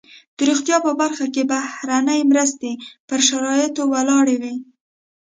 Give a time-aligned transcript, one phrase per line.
[0.37, 2.71] د روغتیا په برخه کې بهرنۍ مرستې
[3.07, 4.55] پر شرایطو ولاړې وي.